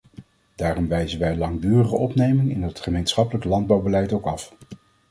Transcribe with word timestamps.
Daarom 0.55 0.87
wijzen 0.87 1.19
wij 1.19 1.35
langdurige 1.37 1.95
opneming 1.95 2.51
in 2.51 2.61
het 2.63 2.79
gemeenschappelijk 2.79 3.45
landbouwbeleid 3.45 4.13
ook 4.13 4.25
af. 4.25 4.53